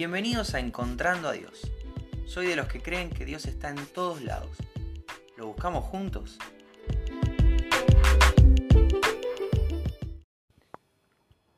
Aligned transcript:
Bienvenidos 0.00 0.54
a 0.54 0.60
Encontrando 0.60 1.28
a 1.28 1.32
Dios. 1.32 1.70
Soy 2.24 2.46
de 2.46 2.56
los 2.56 2.68
que 2.68 2.80
creen 2.80 3.10
que 3.10 3.26
Dios 3.26 3.44
está 3.44 3.68
en 3.68 3.84
todos 3.84 4.22
lados. 4.22 4.56
¿Lo 5.36 5.48
buscamos 5.48 5.84
juntos? 5.84 6.38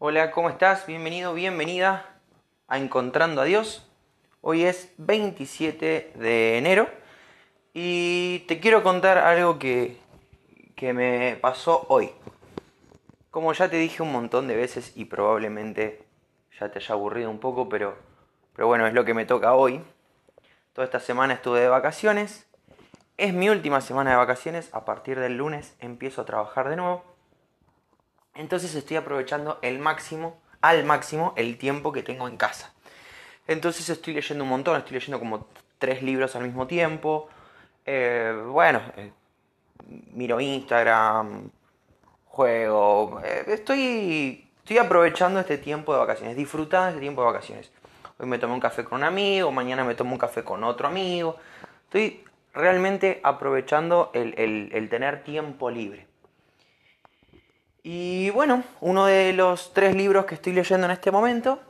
Hola, 0.01 0.33
¿cómo 0.33 0.51
estás? 0.51 0.89
Bienvenido, 0.89 1.35
bienvenida 1.35 2.19
a 2.67 2.79
Encontrando 2.79 3.43
a 3.43 3.45
Dios. 3.45 3.87
Hoy 4.41 4.65
es 4.65 4.93
27 4.99 6.15
de 6.17 6.59
enero 6.59 6.91
y 7.73 8.41
te 8.49 8.59
quiero 8.59 8.83
contar 8.83 9.19
algo 9.19 9.61
que, 9.61 9.99
que 10.75 10.93
me 10.93 11.39
pasó 11.41 11.87
hoy. 11.89 12.11
Como 13.31 13.53
ya 13.53 13.71
te 13.71 13.77
dije 13.77 14.03
un 14.03 14.11
montón 14.11 14.49
de 14.49 14.57
veces 14.57 14.95
y 14.97 15.05
probablemente 15.05 16.05
ya 16.59 16.73
te 16.73 16.81
haya 16.81 16.93
aburrido 16.97 17.31
un 17.31 17.39
poco, 17.39 17.69
pero, 17.69 18.11
pero 18.55 18.67
bueno, 18.69 18.87
es 18.87 18.95
lo 18.95 19.05
que 19.05 19.15
me 19.15 19.25
toca 19.25 19.55
hoy. 19.55 19.83
Toda 20.73 20.85
esta 20.85 21.01
semana 21.01 21.35
estuve 21.35 21.61
de 21.61 21.69
vacaciones. 21.69 22.47
Es 23.17 23.35
mi 23.35 23.49
última 23.49 23.81
semana 23.81 24.11
de 24.11 24.17
vacaciones. 24.17 24.71
A 24.73 24.85
partir 24.85 25.19
del 25.19 25.37
lunes 25.37 25.75
empiezo 25.81 26.23
a 26.23 26.25
trabajar 26.25 26.69
de 26.69 26.77
nuevo. 26.77 27.05
Entonces 28.35 28.75
estoy 28.75 28.97
aprovechando 28.97 29.59
el 29.63 29.79
máximo, 29.79 30.41
al 30.61 30.85
máximo, 30.85 31.35
el 31.37 31.59
tiempo 31.59 31.93
que 31.93 32.03
tengo 32.03 32.29
en 32.29 32.37
casa. 32.37 32.73
Entonces 33.47 33.89
estoy 33.89 34.15
leyendo 34.15 34.45
un 34.45 34.51
montón, 34.51 34.79
estoy 34.79 34.95
leyendo 34.95 35.19
como 35.19 35.47
tres 35.79 36.03
libros 36.03 36.35
al 36.37 36.45
mismo 36.45 36.67
tiempo. 36.67 37.29
Eh, 37.85 38.35
bueno, 38.47 38.81
eh, 38.97 39.13
miro 40.13 40.41
Instagram, 40.41 41.51
juego. 42.27 43.21
Eh, 43.25 43.45
estoy, 43.49 44.49
estoy 44.59 44.79
aprovechando 44.79 45.41
este 45.41 45.59
tiempo 45.59 45.93
de 45.93 45.99
vacaciones, 45.99 46.37
disfrutando 46.37 46.89
este 46.91 47.01
tiempo 47.01 47.21
de 47.23 47.27
vacaciones. 47.27 47.71
Hoy 48.23 48.29
me 48.29 48.39
tomé 48.39 48.55
un 48.55 48.61
café 48.61 48.85
con 48.85 48.99
un 48.99 49.05
amigo, 49.05 49.51
mañana 49.51 49.83
me 49.83 49.97
tomo 49.97 50.13
un 50.13 50.19
café 50.19 50.45
con 50.45 50.63
otro 50.63 50.87
amigo. 50.87 51.39
Estoy 51.87 52.23
realmente 52.55 53.21
aprovechando 53.25 54.13
el, 54.15 54.89
tener 54.89 55.25
tiempo 55.25 55.73
libre. 55.73 56.07
Y 57.83 58.31
bueno, 58.31 58.63
uno 58.81 59.07
de 59.07 59.33
los 59.33 59.75
tres 59.75 59.97
libros 59.97 60.25
que 60.27 60.37
estoy 60.37 60.53
leyendo 60.53 60.87
en 60.87 60.93
este 60.93 61.11
momento 61.11 61.61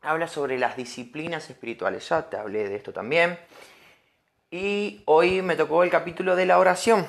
habla 0.00 0.28
sobre 0.28 0.58
las 0.58 0.78
disciplinas 0.78 1.50
espirituales. 1.50 2.08
Ya 2.08 2.30
te 2.30 2.38
hablé 2.38 2.66
de 2.66 2.76
esto 2.76 2.94
también. 2.94 3.38
Y 4.50 5.02
hoy 5.04 5.42
me 5.42 5.56
tocó 5.56 5.82
el 5.82 5.90
capítulo 5.90 6.36
de 6.36 6.46
la 6.46 6.58
oración. 6.58 7.06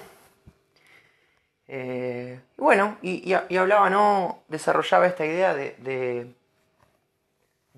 Eh, 1.70 2.38
y 2.58 2.62
bueno, 2.62 2.98
y, 3.02 3.32
hablaba, 3.32 3.90
¿no? 3.90 4.44
Desarrollaba 4.50 5.08
esta 5.08 5.26
idea 5.26 5.54
de, 5.54 5.78
de, 5.78 6.34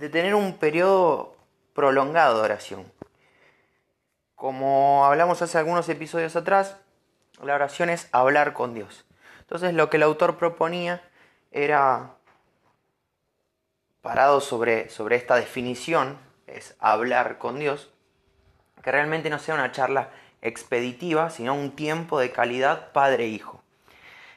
tener 0.10 0.36
un 0.36 0.58
periodo 0.58 1.36
prolongado 1.74 2.38
de 2.38 2.44
oración. 2.44 2.92
Como 4.36 5.06
hablamos 5.06 5.42
hace 5.42 5.58
algunos 5.58 5.88
episodios 5.90 6.36
atrás, 6.36 6.78
la 7.44 7.56
oración 7.56 7.90
es 7.90 8.08
hablar 8.12 8.54
con 8.54 8.74
Dios. 8.74 9.06
Entonces 9.40 9.74
lo 9.74 9.90
que 9.90 9.98
el 9.98 10.04
autor 10.04 10.38
proponía 10.38 11.02
era, 11.52 12.16
parado 14.02 14.42
sobre, 14.42 14.90
sobre 14.90 15.16
esta 15.16 15.36
definición, 15.36 16.18
es 16.48 16.76
hablar 16.80 17.38
con 17.38 17.60
Dios, 17.60 17.90
que 18.82 18.92
realmente 18.92 19.30
no 19.30 19.40
sea 19.40 19.56
una 19.56 19.72
charla 19.72 20.10
expeditiva, 20.42 21.30
sino 21.30 21.54
un 21.54 21.76
tiempo 21.76 22.20
de 22.20 22.32
calidad 22.32 22.92
padre-hijo. 22.92 23.62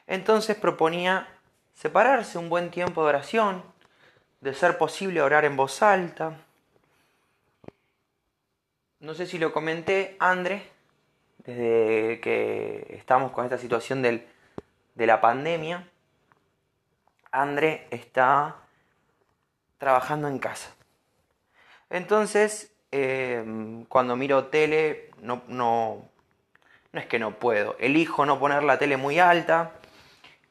Entonces 0.07 0.55
proponía 0.55 1.27
separarse 1.73 2.37
un 2.37 2.49
buen 2.49 2.69
tiempo 2.69 3.03
de 3.03 3.09
oración, 3.09 3.63
de 4.45 4.53
ser 4.53 4.77
posible 4.77 5.23
orar 5.23 5.43
en 5.43 5.55
voz 5.55 5.81
alta. 5.81 6.37
No 8.99 9.15
sé 9.15 9.25
si 9.25 9.39
lo 9.39 9.51
comenté, 9.51 10.15
André, 10.19 10.69
desde 11.39 12.19
que 12.21 12.85
estamos 12.91 13.31
con 13.31 13.45
esta 13.45 13.57
situación 13.57 14.03
de 14.03 14.27
la 15.07 15.19
pandemia, 15.19 15.89
André 17.31 17.87
está 17.89 18.57
trabajando 19.79 20.27
en 20.27 20.37
casa. 20.37 20.75
Entonces, 21.89 22.71
em, 22.91 23.85
cuando 23.85 24.15
miro 24.15 24.45
tele, 24.45 25.09
no, 25.21 25.41
no, 25.47 26.07
no 26.91 26.99
es 26.99 27.07
que 27.07 27.17
no 27.17 27.39
puedo, 27.39 27.75
elijo 27.79 28.27
no 28.27 28.37
poner 28.37 28.61
la 28.61 28.77
tele 28.77 28.95
muy 28.95 29.17
alta, 29.17 29.73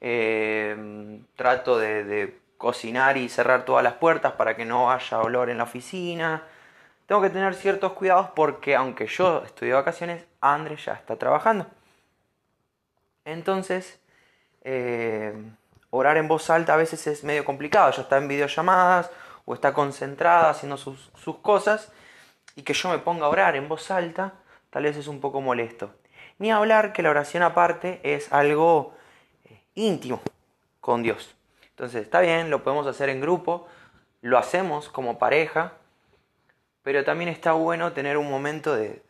Em, 0.07 1.25
trato 1.35 1.79
de, 1.79 2.39
cocinar 2.65 3.19
y 3.19 3.29
cerrar 3.29 3.67
todas 3.67 3.85
las 3.85 3.93
puertas 3.93 4.33
para 4.33 4.57
que 4.57 4.65
no 4.65 4.91
haya 4.91 5.21
olor 5.21 5.51
en 5.51 5.59
la 5.59 5.65
oficina. 5.65 6.45
Tengo 7.05 7.21
que 7.21 7.29
tener 7.29 7.55
ciertos 7.55 7.93
cuidados 7.93 8.31
porque 8.35 8.75
aunque 8.75 9.07
yo 9.07 9.43
estoy 9.45 9.69
de 9.69 9.75
vacaciones, 9.75 10.25
Andrés 10.41 10.83
ya 10.87 10.95
está 10.95 11.17
trabajando. 11.17 11.67
Entonces, 13.27 14.01
em, 14.63 15.55
orar 15.91 16.17
en 16.17 16.27
voz 16.27 16.49
alta 16.49 16.73
a 16.73 16.79
veces 16.79 17.07
es 17.07 17.23
medio 17.23 17.45
complicado. 17.45 17.91
Ya 17.91 18.01
está 18.01 18.17
en 18.17 18.29
videollamadas 18.29 19.11
o 19.45 19.53
está 19.53 19.75
concentrada 19.75 20.49
haciendo 20.49 20.79
sus, 20.79 21.11
sus 21.23 21.37
cosas 21.41 21.93
y 22.57 22.63
que 22.63 22.73
yo 22.73 22.89
me 22.89 22.99
ponga 22.99 23.27
a 23.27 23.29
orar 23.29 23.57
en 23.57 23.69
voz 23.69 23.91
alta 23.91 24.33
tal 24.71 24.85
vez 24.85 24.97
es 24.97 25.07
un 25.07 25.21
poco 25.21 25.43
molesto. 25.43 25.91
Ni 26.39 26.51
hablar 26.51 26.95
que 26.95 27.03
la 27.03 27.11
oración 27.11 27.43
aparte 27.43 28.01
es 28.03 28.33
algo 28.33 28.95
íntimo 29.75 30.23
con 30.81 31.03
Dios. 31.03 31.35
Entonces, 31.75 32.03
está 32.03 32.21
bien, 32.21 32.51
lo 32.51 32.63
podemos 32.63 32.87
hacer 32.87 33.09
en 33.09 33.21
grupo, 33.21 33.67
lo 34.23 34.39
hacemos 34.39 34.89
como 34.89 35.19
pareja, 35.19 35.73
pero 36.85 37.03
también 37.03 37.29
está 37.29 37.51
bueno 37.53 37.93
tener 37.93 38.17
un 38.17 38.31
momento 38.31 38.77
de, 38.77 39.03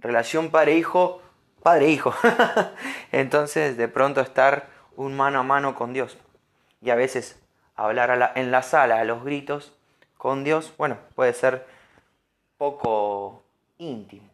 relación 0.00 0.50
padre-hijo, 0.50 1.22
padre-hijo. 1.62 2.12
Entonces, 3.12 3.76
de 3.76 3.86
pronto 3.86 4.20
estar 4.20 4.66
un 4.96 5.16
mano 5.16 5.38
a 5.38 5.44
mano 5.44 5.76
con 5.76 5.92
Dios. 5.92 6.18
Y 6.82 6.90
a 6.90 6.96
veces 6.96 7.40
hablar 7.76 8.32
en 8.34 8.50
la 8.50 8.62
sala 8.64 8.98
a 8.98 9.04
los 9.04 9.22
gritos 9.22 9.72
con 10.16 10.42
Dios, 10.42 10.74
bueno, 10.78 10.98
puede 11.14 11.32
ser 11.32 11.64
poco 12.56 13.44
íntimo. 13.76 14.28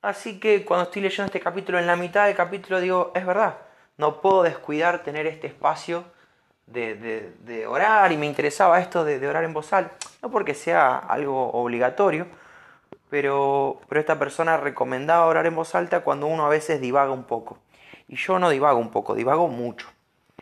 Así 0.00 0.40
que 0.40 0.64
cuando 0.64 0.84
estoy 0.84 1.02
leyendo 1.02 1.26
este 1.26 1.40
capítulo, 1.40 1.78
en 1.78 1.86
la 1.86 1.96
mitad 1.96 2.24
del 2.24 2.34
capítulo 2.34 2.80
digo, 2.80 3.12
es 3.14 3.26
verdad, 3.26 3.58
no 3.98 4.22
puedo 4.22 4.44
descuidar 4.44 5.02
tener 5.02 5.26
este 5.26 5.48
espacio 5.48 6.04
de, 6.72 7.66
orar 7.66 8.12
y 8.12 8.16
me 8.16 8.26
interesaba 8.26 8.80
esto 8.80 9.04
de, 9.04 9.26
orar 9.26 9.44
en 9.44 9.52
voz 9.52 9.72
alta, 9.72 9.96
no 10.22 10.30
porque 10.30 10.54
sea 10.54 10.98
algo 10.98 11.50
obligatorio, 11.52 12.26
pero, 13.10 13.80
pero 13.88 14.00
esta 14.00 14.18
persona 14.18 14.56
recomendaba 14.56 15.26
orar 15.26 15.46
en 15.46 15.56
voz 15.56 15.74
alta 15.74 16.00
cuando 16.00 16.26
uno 16.26 16.46
a 16.46 16.48
veces 16.48 16.80
divaga 16.80 17.10
un 17.10 17.24
poco. 17.24 17.58
Y 18.06 18.16
yo 18.16 18.38
no 18.38 18.50
divago 18.50 18.78
un 18.78 18.90
poco, 18.90 19.14
divago 19.14 19.48
mucho. 19.48 19.88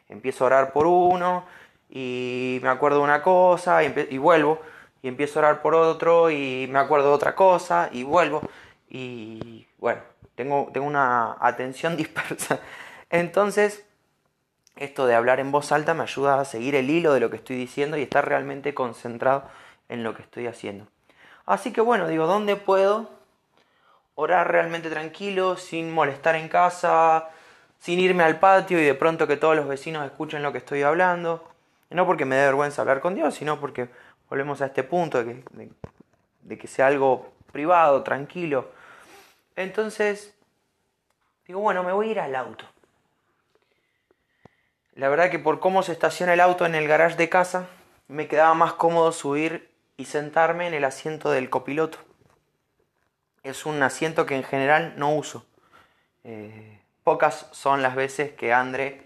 Empiezo 0.08 0.44
a 0.44 0.46
orar 0.48 0.72
por 0.72 0.86
uno 0.86 1.44
y 1.90 2.60
me 2.62 2.68
acuerdo 2.68 2.98
de 2.98 3.04
una 3.04 3.22
cosa 3.22 3.82
y, 3.84 3.92
y 4.10 4.18
vuelvo. 4.18 4.60
Y 5.02 5.08
empiezo 5.08 5.38
a 5.38 5.42
orar 5.42 5.62
por 5.62 5.74
otro 5.74 6.30
y 6.30 6.68
me 6.70 6.78
acuerdo 6.78 7.08
de 7.08 7.14
otra 7.14 7.34
cosa 7.34 7.88
y 7.92 8.02
vuelvo. 8.02 8.42
Y 8.88 9.66
bueno, 9.78 10.00
tengo, 10.34 10.68
tengo 10.72 10.86
una 10.86 11.36
atención 11.40 11.96
dispersa 11.96 12.60
entonces, 13.10 13.85
esto 14.76 15.06
de 15.06 15.14
hablar 15.14 15.40
en 15.40 15.50
voz 15.50 15.72
alta 15.72 15.94
me 15.94 16.02
ayuda 16.02 16.38
a 16.38 16.44
seguir 16.44 16.74
el 16.74 16.90
hilo 16.90 17.12
de 17.14 17.20
lo 17.20 17.30
que 17.30 17.36
estoy 17.36 17.56
diciendo 17.56 17.96
y 17.96 18.02
estar 18.02 18.28
realmente 18.28 18.74
concentrado 18.74 19.44
en 19.88 20.04
lo 20.04 20.14
que 20.14 20.22
estoy 20.22 20.46
haciendo. 20.46 20.86
Así 21.46 21.72
que 21.72 21.80
bueno, 21.80 22.08
digo, 22.08 22.26
¿dónde 22.26 22.56
puedo 22.56 23.10
orar 24.14 24.50
realmente 24.50 24.90
tranquilo, 24.90 25.56
sin 25.56 25.92
molestar 25.92 26.34
en 26.34 26.48
casa, 26.48 27.28
sin 27.78 28.00
irme 28.00 28.24
al 28.24 28.38
patio 28.38 28.78
y 28.80 28.84
de 28.84 28.94
pronto 28.94 29.26
que 29.26 29.36
todos 29.36 29.56
los 29.56 29.66
vecinos 29.66 30.04
escuchen 30.04 30.42
lo 30.42 30.52
que 30.52 30.58
estoy 30.58 30.82
hablando? 30.82 31.48
No 31.90 32.04
porque 32.04 32.24
me 32.24 32.36
dé 32.36 32.46
vergüenza 32.46 32.82
hablar 32.82 33.00
con 33.00 33.14
Dios, 33.14 33.34
sino 33.34 33.60
porque 33.60 33.88
volvemos 34.28 34.60
a 34.60 34.66
este 34.66 34.82
punto 34.82 35.22
de 35.22 36.58
que, 36.58 36.66
sea 36.66 36.88
algo 36.88 37.32
privado, 37.52 38.02
tranquilo. 38.02 38.70
Entonces, 39.54 40.34
digo, 41.46 41.60
bueno, 41.60 41.82
me 41.82 41.92
voy 41.92 42.08
a 42.08 42.10
ir 42.10 42.20
al 42.20 42.34
auto. 42.34 42.66
La 44.96 45.10
verdad 45.10 45.30
que 45.30 45.38
por 45.38 45.60
cómo 45.60 45.82
se 45.82 45.92
estaciona 45.92 46.32
el 46.32 46.40
auto 46.40 46.64
en 46.64 46.74
el 46.74 46.88
garage 46.88 47.16
de 47.16 47.28
casa, 47.28 47.68
me 48.08 48.28
quedaba 48.28 48.54
más 48.54 48.72
cómodo 48.72 49.12
subir 49.12 49.70
y 49.98 50.06
sentarme 50.06 50.66
en 50.66 50.72
el 50.72 50.86
asiento 50.86 51.30
del 51.30 51.50
copiloto. 51.50 51.98
Es 53.42 53.66
un 53.66 53.82
asiento 53.82 54.24
que 54.24 54.36
en 54.36 54.42
general 54.42 54.94
no 54.96 55.14
uso. 55.14 55.44
Eh, 56.24 56.80
pocas 57.04 57.46
son 57.52 57.82
las 57.82 57.94
veces 57.94 58.32
que 58.32 58.54
André 58.54 59.02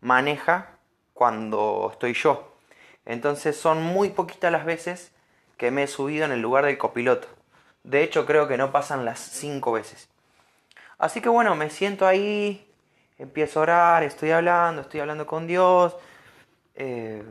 maneja 0.00 0.78
cuando 1.12 1.90
estoy 1.92 2.14
yo. 2.14 2.56
Entonces 3.04 3.54
son 3.54 3.82
muy 3.82 4.08
poquitas 4.08 4.50
las 4.50 4.64
veces 4.64 5.12
que 5.58 5.70
me 5.70 5.82
he 5.82 5.88
subido 5.88 6.24
en 6.24 6.32
el 6.32 6.40
lugar 6.40 6.64
del 6.64 6.78
copiloto. 6.78 7.28
De 7.82 8.02
hecho 8.02 8.24
creo 8.24 8.48
que 8.48 8.56
no 8.56 8.72
pasan 8.72 9.04
las 9.04 9.20
cinco 9.20 9.72
veces. 9.72 10.08
Así 10.96 11.20
que 11.20 11.28
bueno, 11.28 11.54
me 11.54 11.68
siento 11.68 12.06
ahí 12.06 12.66
empiezo 13.24 13.60
a 13.60 13.62
orar, 13.62 14.02
estoy 14.04 14.30
hablando, 14.30 14.82
estoy 14.82 15.00
hablando 15.00 15.26
con 15.26 15.46
Dios. 15.46 15.96
Eh, 16.74 17.22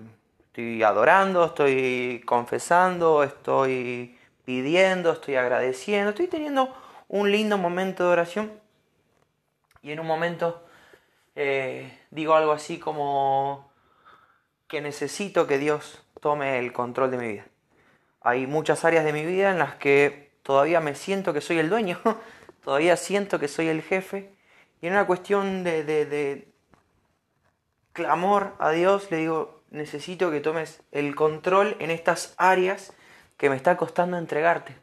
Estoy 0.53 0.83
adorando, 0.83 1.45
estoy 1.45 2.21
confesando, 2.27 3.23
estoy 3.23 4.19
pidiendo, 4.45 5.13
estoy 5.13 5.33
agradeciendo, 5.35 6.11
estoy 6.11 6.27
teniendo 6.27 6.71
un 7.07 7.31
lindo 7.31 7.57
momento 7.57 8.03
de 8.03 8.09
oración. 8.11 8.51
Y 9.81 9.91
en 9.91 9.99
un 9.99 10.05
momento 10.05 10.63
eh, 11.35 11.97
digo 12.11 12.35
algo 12.35 12.51
así 12.51 12.77
como 12.77 13.71
que 14.67 14.79
necesito 14.79 15.47
que 15.47 15.57
Dios 15.57 16.03
tome 16.21 16.59
el 16.59 16.71
control 16.71 17.09
de 17.09 17.17
mi 17.17 17.27
vida. 17.29 17.45
Hay 18.21 18.45
muchas 18.45 18.85
áreas 18.85 19.05
de 19.05 19.13
mi 19.13 19.25
vida 19.25 19.49
en 19.49 19.57
las 19.57 19.73
que 19.77 20.33
todavía 20.43 20.81
me 20.81 20.93
siento 20.93 21.33
que 21.33 21.41
soy 21.41 21.57
el 21.57 21.71
dueño, 21.71 21.99
todavía 22.63 22.95
siento 22.95 23.39
que 23.39 23.47
soy 23.47 23.69
el 23.69 23.81
jefe. 23.81 24.31
Y 24.83 24.87
en 24.87 24.93
una 24.95 25.07
cuestión 25.07 25.63
de, 25.63 26.45
clamor 27.93 28.53
a 28.59 28.71
Dios 28.71 29.09
le 29.11 29.15
digo, 29.15 29.61
necesito 29.71 30.29
que 30.29 30.41
tomes 30.41 30.81
el 30.91 31.15
control 31.15 31.77
en 31.79 31.89
estas 31.89 32.33
áreas 32.35 32.91
que 33.37 33.49
me 33.49 33.55
está 33.55 33.77
costando 33.77 34.17
entregarte. 34.17 34.75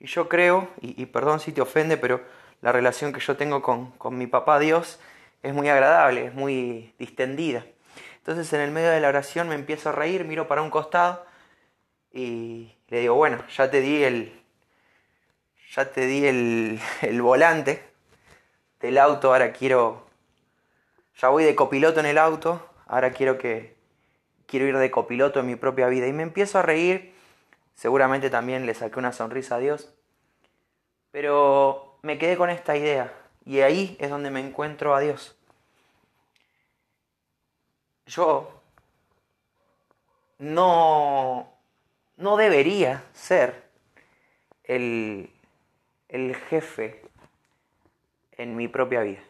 Y 0.00 0.06
yo 0.06 0.28
creo, 0.28 0.68
y, 0.82 1.06
perdón 1.06 1.40
si 1.40 1.50
te 1.50 1.62
ofende, 1.62 1.96
pero 1.96 2.20
la 2.60 2.72
relación 2.72 3.14
que 3.14 3.20
yo 3.20 3.38
tengo 3.38 3.62
con, 3.62 3.92
con 3.92 4.18
mi 4.18 4.26
papá 4.26 4.58
Dios 4.58 5.00
es 5.42 5.54
muy 5.54 5.70
agradable, 5.70 6.26
es 6.26 6.34
muy 6.34 6.92
distendida. 6.98 7.64
Entonces 8.18 8.52
en 8.52 8.60
el 8.60 8.70
medio 8.70 8.90
de 8.90 9.00
la 9.00 9.08
oración 9.08 9.48
me 9.48 9.54
empiezo 9.54 9.88
a 9.88 9.92
reír, 9.92 10.26
miro 10.26 10.46
para 10.46 10.60
un 10.60 10.68
costado 10.68 11.24
y 12.12 12.76
le 12.88 13.00
digo, 13.00 13.14
bueno, 13.14 13.42
ya 13.48 13.70
te 13.70 13.80
di 13.80 14.04
el, 14.04 14.42
ya 15.74 15.90
te 15.90 16.04
di 16.04 16.26
el, 16.26 16.78
el 17.00 17.22
volante 17.22 17.89
del 18.80 18.98
auto, 18.98 19.28
ahora 19.28 19.52
quiero, 19.52 20.06
ya 21.16 21.28
voy 21.28 21.44
de 21.44 21.54
copiloto 21.54 22.00
en 22.00 22.06
el 22.06 22.18
auto, 22.18 22.66
ahora 22.86 23.12
quiero 23.12 23.38
que, 23.38 23.76
quiero 24.46 24.66
ir 24.66 24.76
de 24.76 24.90
copiloto 24.90 25.40
en 25.40 25.46
mi 25.46 25.56
propia 25.56 25.86
vida. 25.86 26.06
Y 26.06 26.12
me 26.12 26.22
empiezo 26.22 26.58
a 26.58 26.62
reír, 26.62 27.14
seguramente 27.74 28.30
también 28.30 28.66
le 28.66 28.74
saqué 28.74 28.98
una 28.98 29.12
sonrisa 29.12 29.56
a 29.56 29.58
Dios, 29.58 29.92
pero 31.10 31.98
me 32.02 32.18
quedé 32.18 32.36
con 32.36 32.50
esta 32.50 32.76
idea 32.76 33.12
y 33.44 33.60
ahí 33.60 33.96
es 34.00 34.10
donde 34.10 34.30
me 34.30 34.40
encuentro 34.40 34.94
a 34.94 35.00
Dios. 35.00 35.36
Yo 38.06 38.60
no, 40.38 41.52
no 42.16 42.36
debería 42.36 43.04
ser 43.12 43.62
el, 44.64 45.30
el 46.08 46.34
jefe 46.34 47.02
en 48.40 48.56
mi 48.56 48.68
propia 48.68 49.02
vida. 49.02 49.20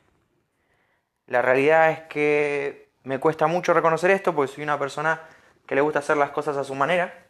La 1.27 1.43
realidad 1.43 1.91
es 1.91 2.01
que 2.03 2.91
me 3.03 3.19
cuesta 3.19 3.47
mucho 3.49 3.75
reconocer 3.75 4.11
esto 4.11 4.35
porque 4.35 4.53
soy 4.53 4.63
una 4.63 4.79
persona 4.79 5.21
que 5.67 5.75
le 5.75 5.81
gusta 5.81 5.99
hacer 5.99 6.17
las 6.17 6.31
cosas 6.31 6.57
a 6.57 6.65
su 6.65 6.75
manera. 6.75 7.27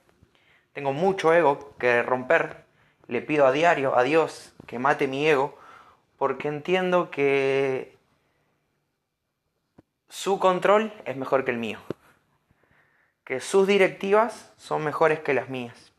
Tengo 0.73 0.93
mucho 0.93 1.33
ego 1.33 1.75
que 1.79 2.03
romper. 2.03 2.65
Le 3.07 3.23
pido 3.23 3.47
a 3.47 3.53
diario 3.53 3.97
a 3.97 4.03
Dios 4.03 4.55
que 4.67 4.79
mate 4.79 5.09
mi 5.09 5.27
ego 5.27 5.59
porque 6.19 6.49
entiendo 6.49 7.11
que 7.11 7.97
su 10.09 10.39
control 10.39 10.93
es 11.07 11.17
mejor 11.17 11.45
que 11.45 11.51
el 11.51 11.59
mío. 11.59 11.79
Que 13.25 13.41
sus 13.41 13.67
directivas 13.67 14.53
son 14.57 14.85
mejores 14.85 15.21
que 15.21 15.35
las 15.35 15.49
mías. 15.49 15.90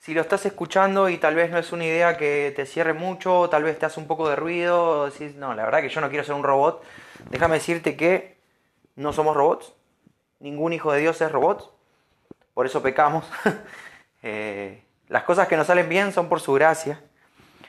Si 0.00 0.14
lo 0.14 0.22
estás 0.22 0.46
escuchando 0.46 1.10
y 1.10 1.18
tal 1.18 1.34
vez 1.34 1.50
no 1.50 1.58
es 1.58 1.72
una 1.72 1.84
idea 1.84 2.16
que 2.16 2.54
te 2.56 2.64
cierre 2.64 2.94
mucho, 2.94 3.50
tal 3.50 3.64
vez 3.64 3.78
te 3.78 3.84
hace 3.84 4.00
un 4.00 4.06
poco 4.06 4.30
de 4.30 4.34
ruido, 4.34 5.04
decís, 5.04 5.34
no, 5.34 5.54
la 5.54 5.62
verdad 5.62 5.82
que 5.82 5.90
yo 5.90 6.00
no 6.00 6.08
quiero 6.08 6.24
ser 6.24 6.34
un 6.34 6.42
robot, 6.42 6.82
Déjame 7.28 7.56
decirte 7.56 7.98
que 7.98 8.38
no 8.96 9.12
somos 9.12 9.36
robots, 9.36 9.74
ningún 10.38 10.72
hijo 10.72 10.90
de 10.90 11.00
Dios 11.00 11.20
es 11.20 11.30
robot, 11.30 11.70
por 12.54 12.66
eso 12.66 12.82
pecamos. 12.82 13.24
Eh, 14.22 14.82
las 15.08 15.22
cosas 15.22 15.48
que 15.48 15.56
nos 15.56 15.68
salen 15.68 15.88
bien 15.88 16.12
son 16.12 16.28
por 16.28 16.40
su 16.40 16.52
gracia. 16.52 17.00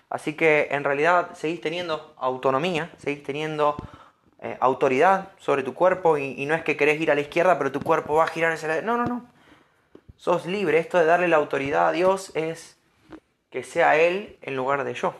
Así 0.09 0.33
que 0.33 0.67
en 0.71 0.83
realidad 0.83 1.29
seguís 1.33 1.61
teniendo 1.61 2.13
autonomía, 2.17 2.91
seguís 2.97 3.23
teniendo 3.23 3.77
eh, 4.41 4.57
autoridad 4.59 5.29
sobre 5.37 5.63
tu 5.63 5.73
cuerpo 5.73 6.17
y, 6.17 6.45
no 6.45 6.53
es 6.53 6.61
que 6.65 6.75
querés 6.75 6.99
ir 6.99 7.09
a 7.09 7.15
la 7.15 7.21
izquierda 7.21 7.57
pero 7.57 7.71
tu 7.71 7.79
cuerpo 7.79 8.15
va 8.15 8.25
a 8.25 8.27
girar 8.27 8.51
hacia 8.51 8.67
la... 8.67 8.81
No, 8.81 8.97
no, 8.97 9.05
no. 9.05 9.25
Sos 10.21 10.45
libre. 10.45 10.77
Esto 10.77 10.99
de 10.99 11.05
darle 11.05 11.27
la 11.27 11.37
autoridad 11.37 11.87
a 11.87 11.91
Dios 11.91 12.31
es 12.35 12.77
que 13.49 13.63
sea 13.63 13.97
Él 13.97 14.37
en 14.43 14.55
lugar 14.55 14.83
de 14.83 14.93
yo, 14.93 15.15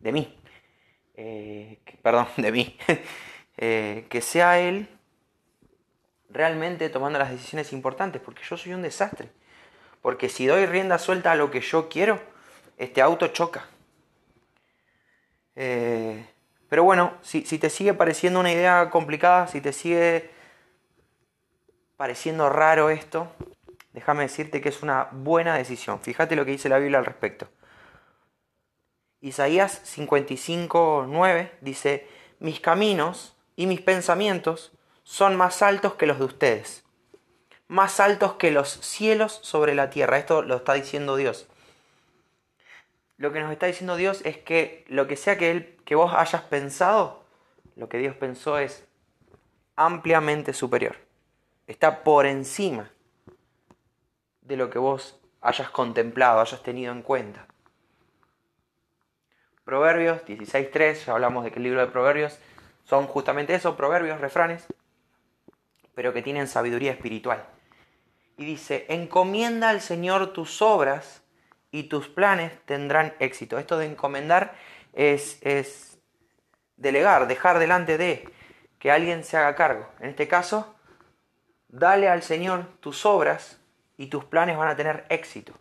de 0.00 0.12
mí. 0.12 0.38
Eh, 1.14 1.78
perdón, 2.02 2.28
de 2.36 2.52
mí. 2.52 2.78
Eh, 3.56 4.06
que 4.10 4.20
sea 4.20 4.58
Él 4.58 4.88
realmente 6.28 6.90
tomando 6.90 7.20
las 7.20 7.30
decisiones 7.30 7.72
importantes, 7.72 8.20
porque 8.20 8.42
yo 8.42 8.56
soy 8.56 8.74
un 8.74 8.82
desastre. 8.82 9.30
Porque 10.02 10.28
si 10.28 10.46
doy 10.46 10.66
rienda 10.66 10.98
suelta 10.98 11.30
a 11.30 11.36
lo 11.36 11.52
que 11.52 11.60
yo 11.60 11.88
quiero, 11.88 12.20
este 12.78 13.00
auto 13.00 13.28
choca. 13.28 13.68
Eh, 15.54 16.26
pero 16.68 16.82
bueno, 16.82 17.14
si, 17.22 17.42
te 17.42 17.70
sigue 17.70 17.94
pareciendo 17.94 18.40
una 18.40 18.50
idea 18.50 18.90
complicada, 18.90 19.46
si 19.46 19.60
te 19.60 19.72
sigue 19.72 20.32
pareciendo 21.96 22.50
raro 22.50 22.90
esto, 22.90 23.32
déjame 23.94 24.24
decirte 24.24 24.60
que 24.60 24.68
es 24.68 24.82
una 24.82 25.08
buena 25.12 25.56
decisión. 25.56 26.00
Fíjate 26.00 26.36
lo 26.36 26.44
que 26.44 26.50
dice 26.50 26.68
la 26.68 26.78
Biblia 26.78 26.98
al 26.98 27.06
respecto. 27.06 27.48
Isaías 29.20 29.80
55, 29.84 31.06
9 31.08 31.52
dice, 31.62 32.06
mis 32.40 32.60
caminos 32.60 33.36
y 33.56 33.66
mis 33.66 33.80
pensamientos 33.80 34.72
son 35.04 35.36
más 35.36 35.62
altos 35.62 35.94
que 35.94 36.06
los 36.06 36.18
de 36.18 36.24
ustedes, 36.24 36.84
más 37.68 38.00
altos 38.00 38.34
que 38.34 38.50
los 38.50 38.68
cielos 38.68 39.38
sobre 39.42 39.74
la 39.74 39.88
tierra. 39.88 40.18
Esto 40.18 40.42
lo 40.42 40.56
está 40.56 40.74
diciendo 40.74 41.16
Dios. 41.16 41.46
Lo 43.16 43.32
que 43.32 43.40
nos 43.40 43.52
está 43.52 43.66
diciendo 43.66 43.96
Dios 43.96 44.20
es 44.24 44.36
que 44.36 44.84
lo 44.88 45.06
que 45.06 45.16
sea 45.16 45.38
que, 45.38 45.52
él, 45.52 45.76
que 45.84 45.94
vos 45.94 46.12
hayas 46.14 46.42
pensado, 46.42 47.24
lo 47.76 47.88
que 47.88 47.98
Dios 47.98 48.16
pensó 48.16 48.58
es 48.58 48.84
ampliamente 49.76 50.52
superior. 50.52 50.96
Está 51.66 52.02
por 52.02 52.26
encima 52.26 52.90
de 54.44 54.56
lo 54.56 54.70
que 54.70 54.78
vos 54.78 55.20
hayas 55.40 55.70
contemplado, 55.70 56.40
hayas 56.40 56.62
tenido 56.62 56.92
en 56.92 57.02
cuenta. 57.02 57.46
Proverbios 59.64 60.24
16.3, 60.24 61.06
ya 61.06 61.12
hablamos 61.12 61.44
de 61.44 61.50
que 61.50 61.58
el 61.58 61.64
libro 61.64 61.80
de 61.80 61.86
Proverbios 61.86 62.38
son 62.84 63.06
justamente 63.06 63.54
eso, 63.54 63.76
proverbios, 63.76 64.20
refranes, 64.20 64.66
pero 65.94 66.12
que 66.12 66.22
tienen 66.22 66.48
sabiduría 66.48 66.92
espiritual. 66.92 67.46
Y 68.36 68.44
dice, 68.44 68.84
encomienda 68.88 69.70
al 69.70 69.80
Señor 69.80 70.32
tus 70.32 70.60
obras 70.60 71.22
y 71.70 71.84
tus 71.84 72.08
planes 72.08 72.52
tendrán 72.66 73.14
éxito. 73.20 73.58
Esto 73.58 73.78
de 73.78 73.86
encomendar 73.86 74.54
es, 74.92 75.38
es 75.40 75.98
delegar, 76.76 77.26
dejar 77.26 77.58
delante 77.58 77.96
de 77.96 78.28
que 78.78 78.90
alguien 78.90 79.24
se 79.24 79.38
haga 79.38 79.54
cargo. 79.54 79.88
En 80.00 80.10
este 80.10 80.28
caso, 80.28 80.74
dale 81.68 82.08
al 82.08 82.22
Señor 82.22 82.66
tus 82.80 83.06
obras 83.06 83.63
y 83.96 84.06
tus 84.06 84.24
planes 84.24 84.56
van 84.56 84.68
a 84.68 84.76
tener 84.76 85.04
éxito. 85.08 85.52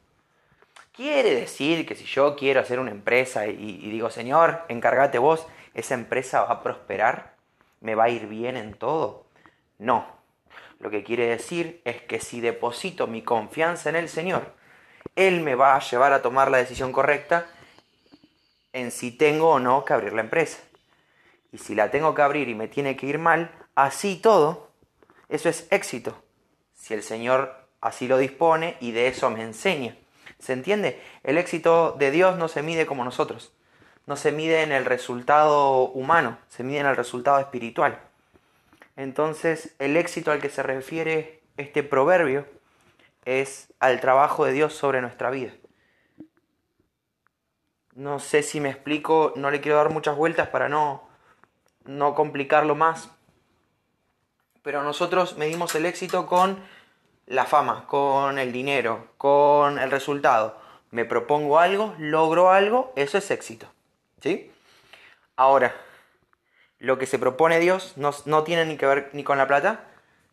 Quiere 0.91 1.33
decir 1.33 1.87
que 1.87 1.95
si 1.95 2.05
yo 2.05 2.35
quiero 2.35 2.59
hacer 2.59 2.79
una 2.79 2.91
empresa 2.91 3.47
y, 3.47 3.89
digo, 3.89 4.09
Señor, 4.11 4.63
encárgate 4.67 5.17
vos, 5.17 5.47
esa 5.73 5.95
empresa 5.95 6.43
va 6.43 6.51
a 6.51 6.63
prosperar, 6.63 7.33
me 7.81 7.95
va 7.95 8.05
a 8.05 8.09
ir 8.09 8.27
bien 8.27 8.57
en 8.57 8.75
todo. 8.75 9.25
No, 9.79 10.05
lo 10.79 10.91
que 10.91 11.03
quiere 11.03 11.25
decir 11.25 11.81
es 11.83 12.01
que 12.03 12.19
si 12.19 12.41
deposito 12.41 13.07
mi 13.07 13.23
confianza 13.23 13.89
en 13.89 13.95
el 13.95 14.07
Señor, 14.07 14.53
Él 15.15 15.41
me 15.41 15.55
va 15.55 15.75
a 15.75 15.79
llevar 15.79 16.13
a 16.13 16.21
tomar 16.21 16.51
la 16.51 16.59
decisión 16.59 16.91
correcta 16.91 17.47
en 18.71 18.91
si 18.91 19.11
tengo 19.11 19.49
o 19.49 19.59
no 19.59 19.85
que 19.85 19.93
abrir 19.93 20.13
la 20.13 20.21
empresa. 20.21 20.59
Y 21.51 21.57
si 21.57 21.73
la 21.73 21.89
tengo 21.89 22.13
que 22.13 22.21
abrir 22.21 22.49
y 22.49 22.55
me 22.55 22.67
tiene 22.67 22.95
que 22.95 23.07
ir 23.07 23.17
mal, 23.17 23.51
así 23.73 24.17
todo, 24.17 24.71
eso 25.29 25.49
es 25.49 25.67
éxito. 25.71 26.21
Si 26.75 26.93
el 26.93 27.01
Señor 27.01 27.62
así 27.83 28.07
lo 28.07 28.17
dispone 28.17 28.77
y 28.79 28.91
de 28.91 29.07
eso 29.07 29.29
me 29.29 29.43
enseña. 29.43 29.95
¿Se 30.39 30.53
entiende? 30.53 31.01
El 31.23 31.37
éxito 31.37 31.95
de 31.97 32.11
Dios 32.11 32.37
no 32.37 32.47
se 32.47 32.63
mide 32.63 32.85
como 32.85 33.05
nosotros 33.05 33.53
no 34.05 34.15
se 34.15 34.31
mide 34.31 34.63
en 34.63 34.71
el 34.71 34.85
resultado 34.85 35.89
humano, 35.89 36.37
se 36.49 36.63
mide 36.63 36.79
en 36.79 36.87
el 36.87 36.95
resultado 36.95 37.39
espiritual. 37.39 37.99
Entonces, 38.95 39.75
el 39.79 39.97
éxito 39.97 40.31
al 40.31 40.41
que 40.41 40.49
se 40.49 40.61
refiere 40.61 41.41
este 41.57 41.83
proverbio 41.83 42.45
es 43.25 43.73
al 43.79 44.01
trabajo 44.01 44.45
de 44.45 44.51
Dios 44.51 44.73
sobre 44.73 45.01
nuestra 45.01 45.29
vida. 45.29 45.53
No 47.95 48.19
sé 48.19 48.43
si 48.43 48.59
me 48.59 48.69
explico, 48.69 49.33
no 49.35 49.51
le 49.51 49.61
quiero 49.61 49.77
dar 49.77 49.89
muchas 49.89 50.17
vueltas 50.17 50.49
para 50.49 50.67
no, 50.67 51.07
no 51.85 52.15
complicarlo 52.15 52.75
más. 52.75 53.09
Pero 54.63 54.83
nosotros 54.83 55.37
medimos 55.37 55.75
el 55.75 55.85
éxito 55.85 56.25
con 56.25 56.59
la 57.25 57.45
fama, 57.45 57.85
con 57.87 58.37
el 58.37 58.51
dinero, 58.51 59.07
con 59.17 59.79
el 59.79 59.91
resultado. 59.91 60.57
Me 60.91 61.05
propongo 61.05 61.59
algo, 61.59 61.95
logro 61.97 62.51
algo, 62.51 62.93
eso 62.95 63.17
es 63.17 63.31
éxito. 63.31 63.67
¿Sí? 64.21 64.51
Ahora, 65.35 65.75
lo 66.79 66.97
que 66.97 67.05
se 67.05 67.17
propone 67.17 67.59
Dios 67.59 67.93
no, 67.95 68.43
tiene 68.43 68.65
ni 68.65 68.77
que 68.77 68.85
ver 68.85 69.09
ni 69.13 69.23
con 69.23 69.37
la 69.37 69.47
plata, 69.47 69.85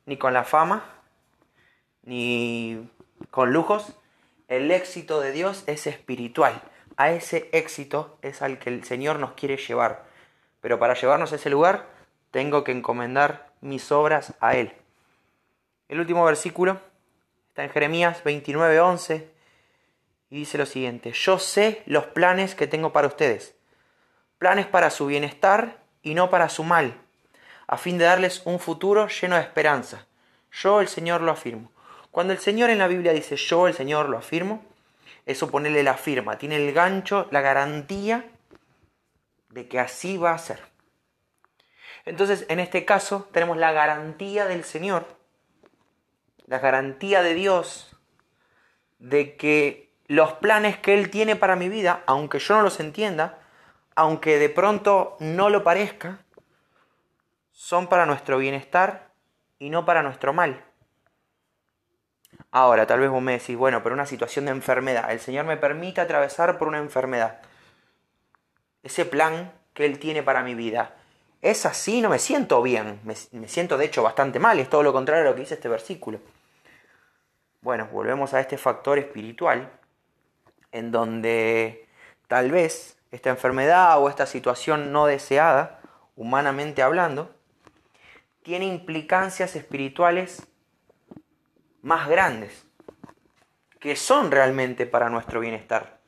ni 0.04 0.16
con 0.16 0.34
la 0.34 0.44
fama, 0.44 0.84
ni 2.02 2.90
con 3.30 3.52
lujos. 3.52 3.94
El 4.48 4.70
éxito 4.70 5.20
de 5.20 5.32
Dios 5.32 5.64
es 5.66 5.86
espiritual. 5.86 6.60
A 6.96 7.12
ese 7.12 7.48
éxito 7.52 8.18
es 8.20 8.42
al 8.42 8.58
que 8.58 8.68
el 8.68 8.84
Señor 8.84 9.18
nos 9.18 9.32
quiere 9.32 9.56
llevar. 9.56 10.04
Pero 10.60 10.78
para 10.78 10.94
llevarnos 10.94 11.32
a 11.32 11.36
ese 11.36 11.50
lugar, 11.50 11.86
tengo 12.30 12.64
que 12.64 12.72
encomendar 12.72 13.52
mis 13.60 13.90
obras 13.92 14.34
a 14.40 14.56
Él. 14.56 14.74
El 15.90 15.98
último 15.98 16.24
versículo 16.24 16.80
está 17.48 17.64
en 17.64 17.70
Jeremías 17.70 18.22
29, 18.22 18.78
11 18.78 19.28
y 20.30 20.36
dice 20.36 20.56
lo 20.56 20.64
siguiente, 20.64 21.10
yo 21.10 21.40
sé 21.40 21.82
los 21.84 22.06
planes 22.06 22.54
que 22.54 22.68
tengo 22.68 22.92
para 22.92 23.08
ustedes, 23.08 23.56
planes 24.38 24.68
para 24.68 24.90
su 24.90 25.06
bienestar 25.06 25.78
y 26.04 26.14
no 26.14 26.30
para 26.30 26.48
su 26.48 26.62
mal, 26.62 26.94
a 27.66 27.76
fin 27.76 27.98
de 27.98 28.04
darles 28.04 28.42
un 28.44 28.60
futuro 28.60 29.08
lleno 29.08 29.34
de 29.34 29.42
esperanza. 29.42 30.06
Yo 30.52 30.80
el 30.80 30.86
Señor 30.86 31.22
lo 31.22 31.32
afirmo. 31.32 31.72
Cuando 32.12 32.32
el 32.32 32.38
Señor 32.38 32.70
en 32.70 32.78
la 32.78 32.86
Biblia 32.86 33.12
dice 33.12 33.34
yo 33.34 33.66
el 33.66 33.74
Señor 33.74 34.08
lo 34.08 34.16
afirmo, 34.16 34.64
eso 35.26 35.50
ponerle 35.50 35.82
la 35.82 35.94
firma, 35.94 36.38
tiene 36.38 36.54
el 36.54 36.72
gancho, 36.72 37.26
la 37.32 37.40
garantía 37.40 38.30
de 39.48 39.66
que 39.66 39.80
así 39.80 40.18
va 40.18 40.34
a 40.34 40.38
ser. 40.38 40.60
Entonces, 42.04 42.46
en 42.48 42.60
este 42.60 42.84
caso, 42.84 43.28
tenemos 43.32 43.56
la 43.56 43.72
garantía 43.72 44.46
del 44.46 44.62
Señor, 44.62 45.18
la 46.50 46.58
garantía 46.58 47.22
de 47.22 47.34
Dios 47.34 47.96
de 48.98 49.36
que 49.36 49.94
los 50.08 50.32
planes 50.32 50.76
que 50.76 50.94
Él 50.94 51.08
tiene 51.08 51.36
para 51.36 51.54
mi 51.54 51.68
vida, 51.68 52.02
aunque 52.06 52.40
yo 52.40 52.56
no 52.56 52.62
los 52.62 52.80
entienda, 52.80 53.38
aunque 53.94 54.36
de 54.36 54.48
pronto 54.48 55.16
no 55.20 55.48
lo 55.48 55.62
parezca, 55.62 56.24
son 57.52 57.86
para 57.86 58.04
nuestro 58.04 58.36
bienestar 58.38 59.12
y 59.60 59.70
no 59.70 59.84
para 59.84 60.02
nuestro 60.02 60.32
mal. 60.32 60.64
Ahora, 62.50 62.84
tal 62.84 62.98
vez 62.98 63.10
vos 63.10 63.22
me 63.22 63.38
decís, 63.38 63.56
bueno, 63.56 63.84
pero 63.84 63.94
una 63.94 64.06
situación 64.06 64.46
de 64.46 64.50
enfermedad, 64.50 65.12
el 65.12 65.20
Señor 65.20 65.44
me 65.44 65.56
permite 65.56 66.00
atravesar 66.00 66.58
por 66.58 66.66
una 66.66 66.78
enfermedad. 66.78 67.42
Ese 68.82 69.04
plan 69.04 69.52
que 69.72 69.86
Él 69.86 70.00
tiene 70.00 70.24
para 70.24 70.42
mi 70.42 70.56
vida, 70.56 70.96
es 71.42 71.64
así, 71.64 72.00
no 72.00 72.08
me 72.08 72.18
siento 72.18 72.60
bien, 72.60 72.98
me, 73.04 73.14
siento 73.46 73.78
de 73.78 73.84
hecho 73.84 74.02
bastante 74.02 74.40
mal, 74.40 74.58
es 74.58 74.68
todo 74.68 74.82
lo 74.82 74.92
contrario 74.92 75.22
a 75.22 75.28
lo 75.28 75.34
que 75.36 75.42
dice 75.42 75.54
este 75.54 75.68
versículo. 75.68 76.18
Bueno, 77.62 77.88
volvemos 77.92 78.32
a 78.32 78.40
este 78.40 78.56
factor 78.56 78.98
espiritual, 78.98 79.70
en 80.72 80.90
donde 80.90 81.86
tal 82.26 82.50
vez 82.50 82.98
esta 83.10 83.28
enfermedad 83.28 84.00
o 84.02 84.08
esta 84.08 84.24
situación 84.24 84.92
no 84.92 85.04
deseada, 85.04 85.80
humanamente 86.16 86.80
hablando, 86.80 87.34
tiene 88.42 88.64
implicancias 88.64 89.56
espirituales 89.56 90.46
más 91.82 92.08
grandes, 92.08 92.66
que 93.78 93.94
son 93.94 94.30
realmente 94.30 94.86
para 94.86 95.10
nuestro 95.10 95.40
bienestar, 95.40 96.00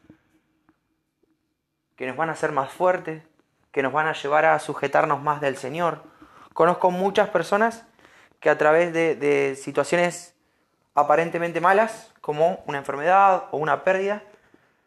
que 1.97 2.07
nos 2.07 2.17
van 2.17 2.31
a 2.31 2.33
hacer 2.33 2.53
más 2.53 2.73
fuertes, 2.73 3.25
que 3.73 3.83
nos 3.83 3.93
van 3.93 4.07
a 4.07 4.15
llevar 4.15 4.47
a 4.47 4.59
sujetarnos 4.59 5.23
más 5.23 5.43
del 5.43 5.59
Señor. 5.59 6.03
Conozco 6.55 6.91
muchas 6.91 7.29
personas 7.29 7.85
que 8.41 8.49
a 8.49 8.57
través 8.57 8.95
de, 8.95 9.17
de 9.17 9.55
situaciones 9.57 10.35
aparentemente 10.95 11.61
malas, 11.61 12.13
como 12.21 12.63
una 12.67 12.79
enfermedad 12.79 13.45
o 13.51 13.57
una 13.57 13.85
pérdida, 13.85 14.23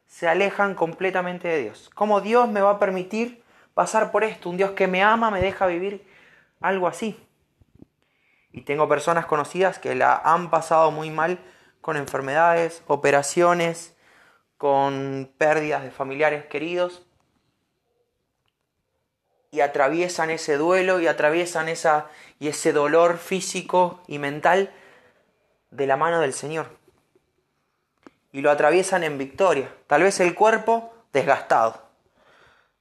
se 0.08 0.28
alejan 0.28 0.76
completamente 0.76 1.48
de 1.48 1.62
Dios. 1.64 1.90
¿Cómo 1.94 2.22
Dios 2.22 2.48
me 2.50 2.62
va 2.62 2.72
a 2.72 2.80
permitir 2.80 3.44
pasar 3.74 4.12
por 4.12 4.24
esto? 4.24 4.50
Un 4.50 4.58
Dios 4.58 4.72
que 4.72 4.88
me 4.88 5.04
ama 5.04 5.32
me 5.32 5.42
deja 5.42 5.66
vivir 5.66 6.08
algo 6.62 6.88
así. 6.88 7.20
Y 8.52 8.62
tengo 8.62 8.88
personas 8.88 9.26
conocidas 9.26 9.80
que 9.80 9.96
la 9.96 10.16
han 10.16 10.50
pasado 10.50 10.92
muy 10.92 11.10
mal 11.10 11.40
con 11.82 11.98
enfermedades, 11.98 12.84
operaciones, 12.88 13.96
con 14.58 15.32
pérdidas 15.38 15.84
de 15.84 15.92
familiares 15.92 16.46
queridos. 16.46 17.04
Y 19.52 19.62
atraviesan 19.62 20.30
ese 20.30 20.58
duelo 20.58 21.00
y 21.00 21.08
atraviesan 21.08 21.68
esa, 21.68 22.08
y 22.40 22.48
ese 22.48 22.72
dolor 22.72 23.18
físico 23.18 24.02
y 24.08 24.20
mental 24.20 24.72
de 25.76 25.88
la 25.88 25.98
mano 25.98 26.22
del 26.22 26.34
Señor 26.34 26.68
y 28.32 28.42
lo 28.42 28.52
atraviesan 28.52 29.04
en 29.04 29.18
victoria. 29.18 29.74
Tal 29.88 30.04
vez 30.04 30.20
el 30.20 30.36
cuerpo 30.36 30.94
desgastado, 31.14 31.82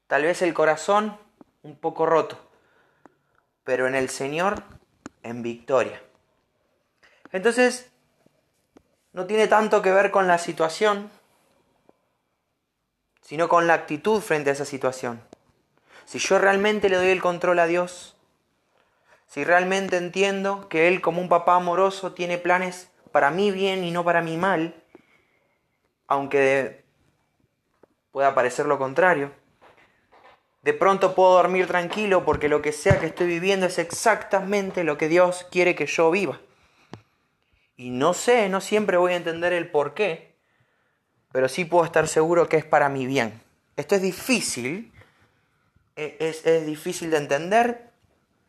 tal 0.07 0.23
vez 0.23 0.43
el 0.43 0.55
corazón 0.55 1.19
un 1.63 1.77
poco 1.77 2.07
roto, 2.07 2.39
pero 3.65 3.87
en 3.87 3.95
el 3.95 4.09
Señor 4.09 4.63
en 5.23 5.43
victoria. 5.43 6.03
Entonces, 7.33 7.91
no 9.13 9.27
tiene 9.27 9.47
tanto 9.47 9.81
que 9.81 9.93
ver 9.93 10.11
con 10.11 10.27
la 10.27 10.39
situación, 10.39 11.11
sino 13.23 13.49
con 13.49 13.67
la 13.67 13.75
actitud 13.75 14.21
frente 14.21 14.51
a 14.51 14.53
esa 14.53 14.65
situación. 14.65 15.23
Si 16.05 16.19
yo 16.19 16.39
realmente 16.39 16.89
le 16.89 16.97
doy 16.97 17.09
el 17.09 17.23
control 17.23 17.59
a 17.59 17.67
Dios, 17.67 18.14
si 19.35 19.43
realmente 19.43 19.97
entiendo 19.97 20.69
que 20.69 20.87
Él 20.87 21.01
como 21.01 21.21
un 21.21 21.29
papá 21.29 21.57
amoroso 21.57 22.13
tiene 22.13 22.39
planes 22.39 22.89
para 23.11 23.33
mi 23.33 23.51
bien 23.51 23.83
y 23.83 23.91
no 23.91 24.05
para 24.05 24.23
mi 24.23 24.37
mal, 24.37 24.81
aunque 26.07 26.85
pueda 28.13 28.33
parecer 28.33 28.67
lo 28.67 28.79
contrario. 28.79 29.33
De 30.63 30.73
pronto 30.73 31.17
puedo 31.17 31.33
dormir 31.33 31.67
tranquilo 31.67 32.25
porque 32.25 32.49
lo 32.49 32.63
que 32.63 32.71
sea 32.71 33.01
que 33.01 33.07
estoy 33.07 33.27
viviendo 33.27 33.67
es 33.67 33.81
exactamente 33.81 34.85
lo 34.85 34.99
que 34.99 35.09
Dios 35.09 35.45
quiere 35.51 35.75
que 35.75 35.87
yo 35.87 36.13
viva. 36.13 36.41
Y 37.77 37.91
no 37.91 38.15
sé, 38.15 38.49
no 38.49 38.61
siempre 38.61 38.99
voy 38.99 39.15
a 39.15 39.17
entender 39.17 39.53
el 39.53 39.69
por 39.69 39.95
qué, 39.95 40.37
pero 41.33 41.49
sí 41.49 41.65
puedo 41.65 41.85
estar 41.85 42.07
seguro 42.07 42.49
que 42.49 42.59
es 42.59 42.65
para 42.65 42.89
mi 42.89 43.05
bien. 43.05 43.43
Esto 43.75 43.97
es 43.97 44.03
difícil, 44.03 44.93
e-, 45.97 46.19
es, 46.21 46.47
es 46.47 46.65
difícil 46.65 47.11
de 47.11 47.17
entender, 47.17 47.94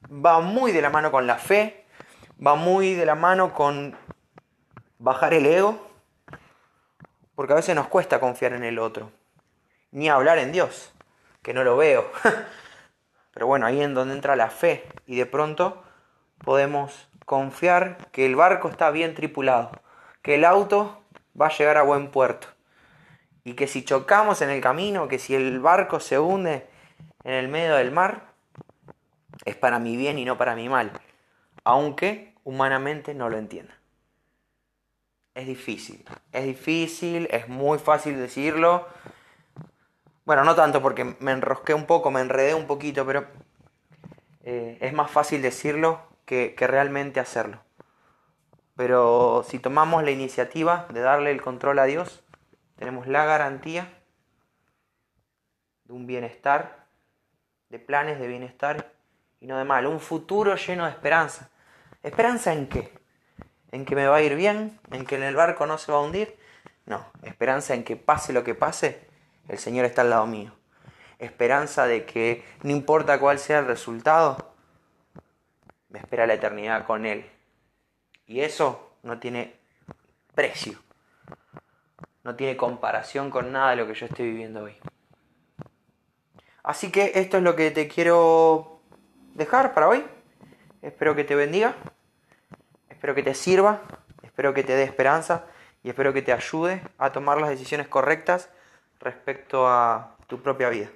va 0.09 0.39
muy 0.39 0.71
de 0.71 0.81
la 0.81 0.89
mano 0.89 1.12
con 1.12 1.27
la 1.27 1.38
fe, 1.38 1.85
va 2.45 2.55
muy 2.55 2.93
de 2.93 3.05
la 3.05 3.15
mano 3.15 3.53
con 3.53 3.95
bajar 5.00 5.33
el 5.33 5.45
ego, 5.45 5.88
porque 7.35 7.53
a 7.53 7.57
veces 7.57 7.75
nos 7.75 7.88
cuesta 7.88 8.19
confiar 8.19 8.53
en 8.53 8.63
el 8.63 8.79
otro. 8.79 9.12
Ni 9.91 10.09
hablar 10.09 10.38
en 10.38 10.51
Dios, 10.51 10.93
que 11.41 11.53
no 11.53 11.63
lo 11.63 11.77
veo. 11.77 12.09
Pero 13.33 13.47
bueno, 13.47 13.65
ahí 13.65 13.81
en 13.81 13.93
donde 13.93 14.15
entra 14.15 14.35
la 14.35 14.50
fe. 14.50 14.88
Y 15.05 15.17
de 15.17 15.25
pronto 15.25 15.83
podemos 16.43 17.09
confiar 17.25 17.97
que 18.12 18.25
el 18.25 18.35
barco 18.35 18.69
está 18.69 18.91
bien 18.91 19.13
tripulado. 19.13 19.71
Que 20.21 20.35
el 20.35 20.45
auto 20.45 21.03
va 21.39 21.47
a 21.47 21.57
llegar 21.57 21.77
a 21.77 21.83
buen 21.83 22.09
puerto. 22.12 22.47
Y 23.43 23.53
que 23.53 23.67
si 23.67 23.83
chocamos 23.83 24.41
en 24.41 24.50
el 24.50 24.62
camino, 24.62 25.07
que 25.07 25.19
si 25.19 25.35
el 25.35 25.59
barco 25.59 26.00
se 26.00 26.17
hunde 26.17 26.67
en 27.24 27.33
el 27.33 27.50
medio 27.50 27.75
del 27.75 27.91
mar, 27.91 28.35
es 29.44 29.56
para 29.56 29.80
mi 29.80 29.98
bien 29.98 30.18
y 30.18 30.25
no 30.25 30.38
para 30.38 30.56
mi 30.56 30.70
mal. 30.70 30.92
Aunque 31.63 32.34
humanamente 32.44 33.13
no 33.13 33.30
lo 33.30 33.38
entienda 33.38 33.75
es 35.36 35.46
difícil. 35.46 36.04
Es 36.32 36.46
difícil, 36.46 37.27
es 37.30 37.48
muy 37.48 37.77
fácil 37.77 38.18
decirlo. 38.18 38.88
Bueno, 40.24 40.44
no 40.44 40.56
tanto 40.56 40.82
porque 40.82 41.15
me 41.20 41.34
enrosqué 41.34 41.74
un 41.74 41.86
poco, 41.86 42.10
me 42.10 42.22
enredé 42.22 42.56
un 42.56 42.65
poquito, 42.65 43.06
pero 43.06 43.27
eh, 44.44 44.77
es 44.82 44.94
más 44.94 45.12
fácil 45.12 45.42
decirlo 45.42 46.01
que, 46.25 46.56
que 46.56 46.65
realmente 46.65 47.20
hacerlo. 47.20 47.60
Pero 48.75 49.46
si 49.48 49.60
tomamos 49.60 50.04
la 50.04 50.12
iniciativa 50.12 50.88
de 50.92 51.01
darle 51.01 51.32
el 51.32 51.42
control 51.42 51.80
a 51.80 51.86
Dios, 51.86 52.24
tenemos 52.77 53.06
la 53.06 53.25
garantía 53.25 53.94
de 55.84 55.94
un 55.94 56.08
bienestar, 56.08 56.88
de 57.70 57.80
planes 57.80 58.20
de 58.20 58.27
bienestar 58.27 58.94
y 59.39 59.48
no 59.48 59.58
de 59.58 59.65
mal, 59.65 59.86
un 59.88 60.00
futuro 60.00 60.56
lleno 60.56 60.86
de 60.86 60.92
esperanza. 60.92 61.50
¿Esperanza 62.04 62.54
en 62.54 62.68
qué? 62.68 62.92
en 63.75 63.84
que 63.84 63.96
me 63.96 64.08
va 64.08 64.15
a 64.15 64.22
ir 64.22 64.36
bien, 64.36 64.80
en 64.92 65.06
que 65.06 65.15
en 65.15 65.24
el 65.24 65.36
barco 65.36 65.65
no 65.65 65.77
se 65.77 65.92
va 65.92 65.98
a 65.98 66.01
hundir. 66.01 66.38
No, 66.86 67.06
esperanza 67.24 67.74
en 67.74 67.84
que 67.84 67.98
pase 67.98 68.32
lo 68.32 68.46
que 68.46 68.56
pase, 68.56 69.06
el 69.50 69.58
Señor 69.58 69.84
está 69.84 70.01
al 70.01 70.12
lado 70.12 70.25
mío. 70.27 70.54
Esperanza 71.20 71.86
de 71.86 72.06
que 72.06 72.46
no 72.63 72.72
importa 72.72 73.20
cuál 73.20 73.38
sea 73.38 73.60
el 73.60 73.65
resultado, 73.65 74.54
me 75.89 76.00
espera 76.00 76.25
la 76.25 76.36
eternidad 76.36 76.86
con 76.86 77.06
Él. 77.06 77.30
Y 78.27 78.39
eso 78.42 78.94
no 79.04 79.20
tiene 79.20 79.58
precio, 80.34 80.80
no 82.24 82.36
tiene 82.36 82.56
comparación 82.56 83.30
con 83.30 83.51
nada 83.51 83.72
de 83.72 83.75
lo 83.75 83.88
que 83.88 83.94
yo 83.94 84.06
estoy 84.06 84.27
viviendo 84.27 84.63
hoy. 84.63 84.77
Así 86.63 86.92
que 86.92 87.12
esto 87.15 87.38
es 87.38 87.44
lo 87.44 87.58
que 87.58 87.72
te 87.72 87.89
quiero 87.89 88.75
dejar 89.36 89.74
para 89.74 89.88
hoy. 89.88 90.04
Espero 90.82 91.15
que 91.15 91.24
te 91.24 91.36
bendiga. 91.36 91.75
Espero 92.89 93.13
que 93.13 93.24
te 93.24 93.36
sirva, 93.36 93.82
espero 94.24 94.56
que 94.56 94.63
te 94.63 94.74
dé 94.74 94.82
esperanza 94.82 95.46
y 95.84 95.89
espero 95.89 96.12
que 96.12 96.24
te 96.24 96.34
ayude 96.34 96.82
a 96.98 97.12
tomar 97.12 97.39
las 97.39 97.51
decisiones 97.51 97.88
correctas 97.88 98.50
respecto 99.00 99.68
a 99.68 100.15
tu 100.25 100.42
propia 100.42 100.70
vida. 100.70 100.89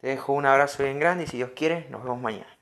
Te 0.00 0.08
dejo 0.08 0.32
un 0.32 0.46
abrazo 0.46 0.84
bien 0.84 1.00
grande 1.00 1.24
y 1.24 1.26
si 1.26 1.38
Dios 1.38 1.50
quiere, 1.56 1.88
nos 1.90 2.04
vemos 2.04 2.20
mañana. 2.20 2.53